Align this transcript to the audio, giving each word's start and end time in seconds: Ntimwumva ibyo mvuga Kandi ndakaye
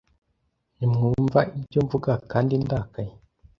Ntimwumva 0.75 1.39
ibyo 1.59 1.79
mvuga 1.85 2.11
Kandi 2.31 2.53
ndakaye 2.63 3.11